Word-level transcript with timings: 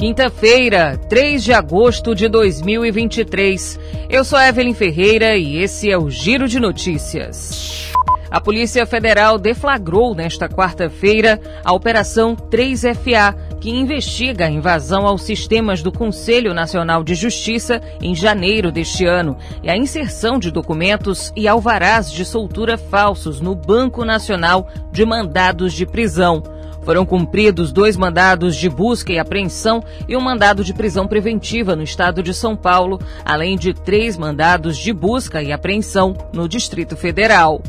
Quinta-feira, 0.00 0.98
3 1.10 1.44
de 1.44 1.52
agosto 1.52 2.14
de 2.14 2.26
2023. 2.26 3.78
Eu 4.08 4.24
sou 4.24 4.40
Evelyn 4.40 4.72
Ferreira 4.72 5.36
e 5.36 5.58
esse 5.58 5.90
é 5.90 5.98
o 5.98 6.08
Giro 6.08 6.48
de 6.48 6.58
Notícias. 6.58 7.92
A 8.30 8.40
Polícia 8.40 8.86
Federal 8.86 9.38
deflagrou 9.38 10.14
nesta 10.14 10.48
quarta-feira 10.48 11.38
a 11.62 11.74
Operação 11.74 12.34
3FA, 12.34 13.36
que 13.60 13.68
investiga 13.68 14.46
a 14.46 14.50
invasão 14.50 15.06
aos 15.06 15.22
sistemas 15.22 15.82
do 15.82 15.92
Conselho 15.92 16.54
Nacional 16.54 17.04
de 17.04 17.14
Justiça 17.14 17.82
em 18.00 18.14
janeiro 18.14 18.72
deste 18.72 19.04
ano 19.04 19.36
e 19.62 19.68
a 19.68 19.76
inserção 19.76 20.38
de 20.38 20.50
documentos 20.50 21.30
e 21.36 21.46
alvarás 21.46 22.10
de 22.10 22.24
soltura 22.24 22.78
falsos 22.78 23.38
no 23.38 23.54
Banco 23.54 24.02
Nacional 24.02 24.66
de 24.90 25.04
Mandados 25.04 25.74
de 25.74 25.84
Prisão. 25.84 26.42
Foram 26.82 27.04
cumpridos 27.04 27.72
dois 27.72 27.96
mandados 27.96 28.56
de 28.56 28.68
busca 28.68 29.12
e 29.12 29.18
apreensão 29.18 29.82
e 30.08 30.16
um 30.16 30.20
mandado 30.20 30.64
de 30.64 30.72
prisão 30.72 31.06
preventiva 31.06 31.76
no 31.76 31.82
estado 31.82 32.22
de 32.22 32.32
São 32.32 32.56
Paulo, 32.56 33.00
além 33.24 33.56
de 33.56 33.74
três 33.74 34.16
mandados 34.16 34.76
de 34.76 34.92
busca 34.92 35.42
e 35.42 35.52
apreensão 35.52 36.16
no 36.32 36.48
Distrito 36.48 36.96
Federal. 36.96 37.62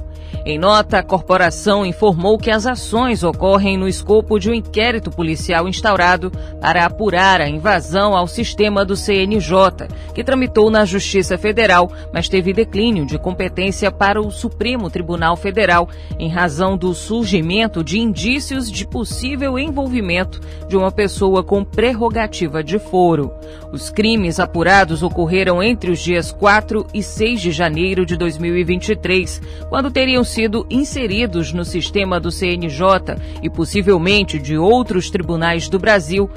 Em 0.45 0.57
nota, 0.57 0.97
a 0.97 1.03
corporação 1.03 1.85
informou 1.85 2.37
que 2.37 2.49
as 2.49 2.65
ações 2.65 3.23
ocorrem 3.23 3.77
no 3.77 3.87
escopo 3.87 4.39
de 4.39 4.49
um 4.49 4.53
inquérito 4.53 5.11
policial 5.11 5.67
instaurado 5.67 6.31
para 6.59 6.85
apurar 6.85 7.39
a 7.41 7.47
invasão 7.47 8.15
ao 8.15 8.27
sistema 8.27 8.83
do 8.83 8.95
CNJ, 8.95 9.87
que 10.15 10.23
tramitou 10.23 10.71
na 10.71 10.83
Justiça 10.83 11.37
Federal, 11.37 11.91
mas 12.11 12.27
teve 12.27 12.53
declínio 12.53 13.05
de 13.05 13.19
competência 13.19 13.91
para 13.91 14.19
o 14.19 14.31
Supremo 14.31 14.89
Tribunal 14.89 15.35
Federal 15.35 15.87
em 16.17 16.29
razão 16.29 16.75
do 16.75 16.93
surgimento 16.93 17.83
de 17.83 17.99
indícios 17.99 18.71
de 18.71 18.85
possível 18.87 19.59
envolvimento 19.59 20.39
de 20.67 20.75
uma 20.75 20.91
pessoa 20.91 21.43
com 21.43 21.63
prerrogativa 21.63 22.63
de 22.63 22.79
foro. 22.79 23.31
Os 23.71 23.89
crimes 23.89 24.39
apurados 24.39 25.01
ocorreram 25.01 25.61
entre 25.61 25.91
os 25.91 25.99
dias 25.99 26.31
4 26.31 26.85
e 26.93 27.01
6 27.01 27.41
de 27.41 27.51
janeiro 27.51 28.05
de 28.05 28.17
2023, 28.17 29.41
quando 29.69 29.91
teriam 29.91 30.23
sido 30.23 30.65
inseridos 30.69 31.53
no 31.53 31.63
sistema 31.63 32.19
do 32.19 32.31
CNJ 32.31 33.15
e 33.41 33.49
possivelmente 33.49 34.39
de 34.39 34.57
outros 34.57 35.09
tribunais 35.09 35.69
do 35.69 35.79
Brasil 35.79 36.29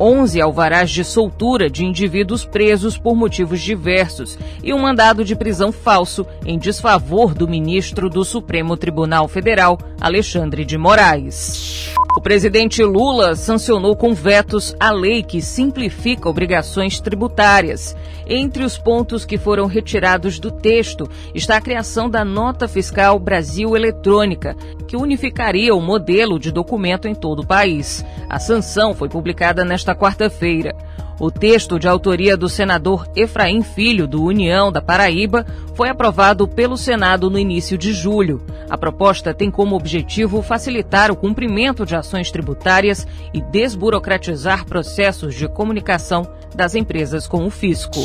11 0.00 0.40
alvarás 0.40 0.90
de 0.90 1.02
soltura 1.02 1.68
de 1.68 1.84
indivíduos 1.84 2.44
presos 2.44 2.96
por 2.96 3.16
motivos 3.16 3.60
diversos 3.60 4.38
e 4.62 4.72
um 4.72 4.78
mandado 4.78 5.24
de 5.24 5.34
prisão 5.34 5.72
falso 5.72 6.24
em 6.46 6.58
desfavor 6.58 7.34
do 7.34 7.48
ministro 7.48 8.08
do 8.08 8.24
Supremo 8.24 8.76
Tribunal 8.76 9.26
Federal, 9.26 9.78
Alexandre 10.00 10.64
de 10.64 10.78
Moraes. 10.78 11.92
O 12.18 12.20
presidente 12.20 12.82
Lula 12.82 13.36
sancionou 13.36 13.94
com 13.94 14.12
vetos 14.12 14.74
a 14.80 14.90
lei 14.90 15.22
que 15.22 15.40
simplifica 15.40 16.28
obrigações 16.28 16.98
tributárias. 16.98 17.96
Entre 18.26 18.64
os 18.64 18.76
pontos 18.76 19.24
que 19.24 19.38
foram 19.38 19.66
retirados 19.66 20.40
do 20.40 20.50
texto 20.50 21.08
está 21.32 21.58
a 21.58 21.60
criação 21.60 22.10
da 22.10 22.24
Nota 22.24 22.66
Fiscal 22.66 23.20
Brasil 23.20 23.76
Eletrônica, 23.76 24.56
que 24.88 24.96
unificaria 24.96 25.72
o 25.72 25.80
modelo 25.80 26.40
de 26.40 26.50
documento 26.50 27.06
em 27.06 27.14
todo 27.14 27.42
o 27.42 27.46
país. 27.46 28.04
A 28.28 28.40
sanção 28.40 28.96
foi 28.96 29.08
publicada 29.08 29.64
nesta 29.64 29.94
quarta-feira. 29.94 30.74
O 31.20 31.30
texto 31.30 31.78
de 31.78 31.86
autoria 31.86 32.36
do 32.36 32.48
senador 32.48 33.08
Efraim 33.14 33.62
Filho, 33.62 34.06
do 34.06 34.24
União 34.24 34.70
da 34.70 34.80
Paraíba, 34.80 35.46
foi 35.74 35.88
aprovado 35.88 36.46
pelo 36.46 36.76
Senado 36.76 37.30
no 37.30 37.38
início 37.38 37.78
de 37.78 37.92
julho. 37.92 38.40
A 38.70 38.76
proposta 38.76 39.32
tem 39.32 39.50
como 39.50 39.76
objetivo 39.76 40.42
facilitar 40.42 41.10
o 41.10 41.16
cumprimento 41.16 41.86
de 41.86 41.96
ações 41.96 42.30
tributárias 42.30 43.06
e 43.32 43.40
desburocratizar 43.40 44.66
processos 44.66 45.34
de 45.34 45.48
comunicação 45.48 46.22
das 46.54 46.74
empresas 46.74 47.26
com 47.26 47.46
o 47.46 47.50
fisco. 47.50 48.00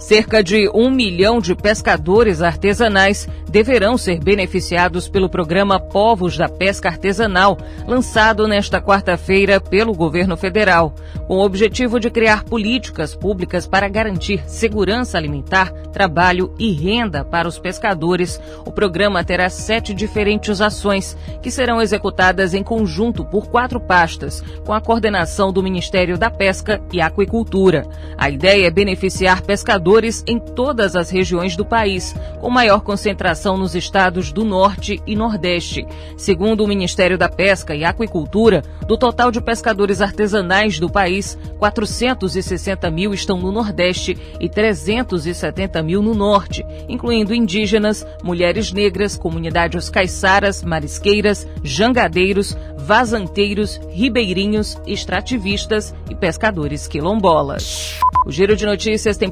Cerca 0.00 0.42
de 0.42 0.66
um 0.74 0.90
milhão 0.90 1.40
de 1.40 1.54
pescadores 1.54 2.40
artesanais 2.40 3.28
deverão 3.50 3.98
ser 3.98 4.18
beneficiados 4.18 5.08
pelo 5.08 5.28
programa 5.28 5.78
Povos 5.78 6.38
da 6.38 6.48
Pesca 6.48 6.88
Artesanal, 6.88 7.58
lançado 7.86 8.48
nesta 8.48 8.80
quarta-feira 8.80 9.60
pelo 9.60 9.92
governo 9.92 10.38
federal, 10.38 10.94
com 11.28 11.36
o 11.36 11.44
objetivo 11.44 12.00
de 12.00 12.08
criar 12.08 12.44
políticas 12.44 13.14
públicas 13.14 13.66
para 13.66 13.88
garantir 13.88 14.42
segurança 14.48 15.18
alimentar, 15.18 15.70
trabalho 15.92 16.54
e 16.58 16.72
renda 16.72 17.22
para 17.22 17.46
os 17.46 17.58
pescadores. 17.58 18.40
O 18.64 18.72
programa 18.72 19.22
terá 19.22 19.50
sete 19.50 19.92
diferentes 19.92 20.62
ações 20.62 21.14
que 21.42 21.50
serão 21.50 21.80
executadas 21.80 22.54
em 22.54 22.62
conjunto 22.62 23.22
por 23.22 23.48
quatro 23.48 23.78
pastas, 23.78 24.42
com 24.64 24.72
a 24.72 24.80
coordenação 24.80 25.52
do 25.52 25.62
Ministério 25.62 26.16
da 26.16 26.30
Pesca 26.30 26.80
e 26.90 27.02
Aquicultura. 27.02 27.86
A 28.16 28.30
ideia 28.30 28.66
é 28.66 28.70
beneficiar 28.70 29.42
pescadores 29.42 29.89
em 30.24 30.38
todas 30.38 30.94
as 30.94 31.10
regiões 31.10 31.56
do 31.56 31.64
país, 31.64 32.14
com 32.40 32.48
maior 32.48 32.80
concentração 32.80 33.58
nos 33.58 33.74
estados 33.74 34.30
do 34.30 34.44
Norte 34.44 35.02
e 35.04 35.16
Nordeste. 35.16 35.84
Segundo 36.16 36.62
o 36.62 36.68
Ministério 36.68 37.18
da 37.18 37.28
Pesca 37.28 37.74
e 37.74 37.84
Aquicultura, 37.84 38.62
do 38.86 38.96
total 38.96 39.32
de 39.32 39.40
pescadores 39.40 40.00
artesanais 40.00 40.78
do 40.78 40.88
país, 40.88 41.36
460 41.58 42.88
mil 42.88 43.12
estão 43.12 43.38
no 43.38 43.50
Nordeste 43.50 44.16
e 44.38 44.48
370 44.48 45.82
mil 45.82 46.00
no 46.02 46.14
Norte, 46.14 46.64
incluindo 46.88 47.34
indígenas, 47.34 48.06
mulheres 48.22 48.72
negras, 48.72 49.16
comunidades 49.16 49.90
caiçaras, 49.90 50.62
marisqueiras, 50.62 51.48
jangadeiros, 51.64 52.56
vazanteiros, 52.78 53.80
ribeirinhos, 53.90 54.80
extrativistas 54.86 55.92
e 56.08 56.14
pescadores 56.14 56.86
quilombolas. 56.86 57.98
O 58.26 58.30
Giro 58.30 58.54
de 58.54 58.66
Notícias 58.66 59.16
tem 59.16 59.30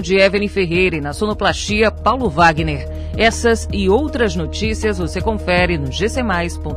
de 0.00 0.16
Evelyn 0.16 0.48
Ferreira 0.48 0.96
e 0.96 1.00
na 1.00 1.12
sonoplastia 1.12 1.90
Paulo 1.90 2.28
Wagner. 2.28 2.88
Essas 3.16 3.68
e 3.72 3.88
outras 3.88 4.36
notícias 4.36 4.98
você 4.98 5.20
confere 5.20 5.76
no 5.76 5.88
gcmais.com.br. 5.88 6.68